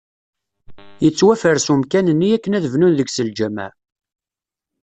Yettwafres 1.03 1.67
umkan-nni 1.73 2.29
akken 2.35 2.55
ad 2.57 2.65
bnun 2.73 2.93
deg-s 2.97 3.17
lǧamaɛ. 3.27 3.69